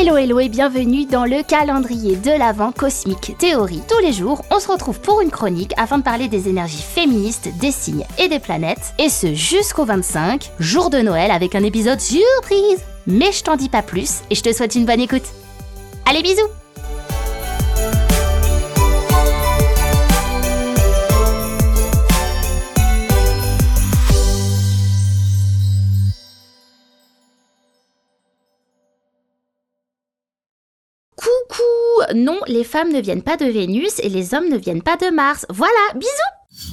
[0.00, 3.82] Hello hello et bienvenue dans le calendrier de l'Avent Cosmique Théorie.
[3.88, 7.48] Tous les jours, on se retrouve pour une chronique afin de parler des énergies féministes,
[7.58, 11.98] des signes et des planètes, et ce jusqu'au 25, jour de Noël avec un épisode
[11.98, 12.78] surprise.
[13.08, 15.26] Mais je t'en dis pas plus et je te souhaite une bonne écoute.
[16.08, 16.46] Allez bisous
[32.14, 35.10] Non, les femmes ne viennent pas de Vénus et les hommes ne viennent pas de
[35.12, 35.46] Mars.
[35.50, 36.68] Voilà, bisous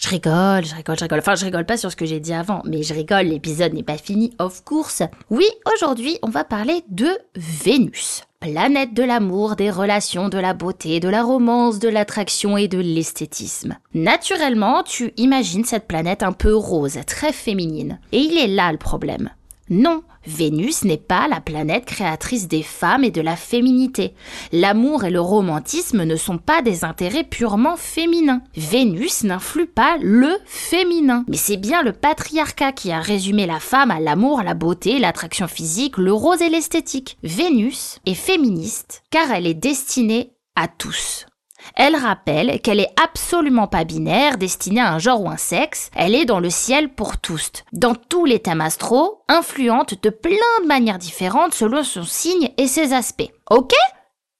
[0.00, 1.18] Je rigole, je rigole, je rigole.
[1.20, 3.82] Enfin, je rigole pas sur ce que j'ai dit avant, mais je rigole, l'épisode n'est
[3.82, 5.02] pas fini, of course.
[5.30, 8.22] Oui, aujourd'hui, on va parler de Vénus.
[8.40, 12.78] Planète de l'amour, des relations, de la beauté, de la romance, de l'attraction et de
[12.78, 13.76] l'esthétisme.
[13.92, 18.00] Naturellement, tu imagines cette planète un peu rose, très féminine.
[18.12, 19.28] Et il est là le problème.
[19.70, 24.14] Non, Vénus n'est pas la planète créatrice des femmes et de la féminité.
[24.50, 28.42] L'amour et le romantisme ne sont pas des intérêts purement féminins.
[28.56, 31.24] Vénus n'influe pas le féminin.
[31.28, 35.46] Mais c'est bien le patriarcat qui a résumé la femme à l'amour, la beauté, l'attraction
[35.46, 37.16] physique, le rose et l'esthétique.
[37.22, 41.26] Vénus est féministe car elle est destinée à tous.
[41.74, 46.14] Elle rappelle qu'elle est absolument pas binaire, destinée à un genre ou un sexe, elle
[46.14, 50.66] est dans le ciel pour tous, dans tous les thèmes astro, influente de plein de
[50.66, 53.30] manières différentes selon son signe et ses aspects.
[53.50, 53.72] Ok?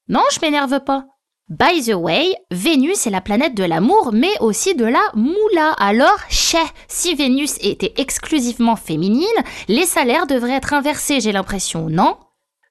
[0.07, 1.05] Non, je m'énerve pas.
[1.51, 5.73] By the way, Vénus est la planète de l'amour, mais aussi de la moula.
[5.79, 9.27] Alors, chais, si Vénus était exclusivement féminine,
[9.67, 12.15] les salaires devraient être inversés, j'ai l'impression, non?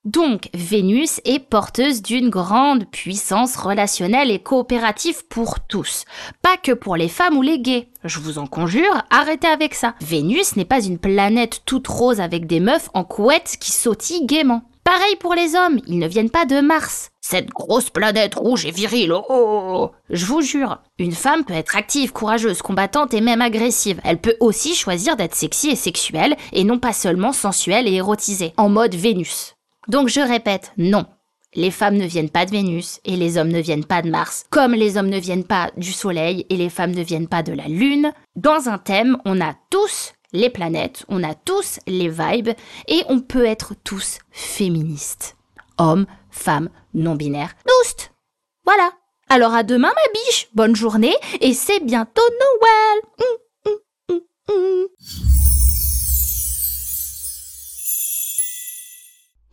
[0.06, 6.06] Donc, Vénus est porteuse d'une grande puissance relationnelle et coopérative pour tous,
[6.40, 7.90] pas que pour les femmes ou les gays.
[8.04, 9.94] Je vous en conjure, arrêtez avec ça.
[10.00, 14.62] Vénus n'est pas une planète toute rose avec des meufs en couette qui sautillent gaiement.
[14.84, 17.10] Pareil pour les hommes, ils ne viennent pas de Mars.
[17.20, 21.52] Cette grosse planète rouge et virile, oh, oh, oh Je vous jure, une femme peut
[21.52, 24.00] être active, courageuse, combattante et même agressive.
[24.02, 28.54] Elle peut aussi choisir d'être sexy et sexuelle, et non pas seulement sensuelle et érotisée,
[28.56, 29.54] en mode Vénus.
[29.88, 31.06] Donc je répète, non.
[31.54, 34.44] Les femmes ne viennent pas de Vénus et les hommes ne viennent pas de Mars,
[34.50, 37.52] comme les hommes ne viennent pas du Soleil et les femmes ne viennent pas de
[37.52, 38.12] la Lune.
[38.36, 42.50] Dans un thème, on a tous les planètes, on a tous les vibes
[42.86, 45.36] et on peut être tous féministes.
[45.78, 48.10] Hommes, femmes, non-binaires, tous.
[48.64, 48.92] Voilà.
[49.28, 53.02] Alors à demain ma biche, bonne journée et c'est bientôt Noël.
[53.66, 53.72] Hum,
[54.08, 54.86] hum, hum,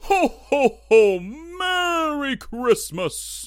[0.09, 1.19] Ho, ho, ho!
[1.19, 3.45] Merry Christmas!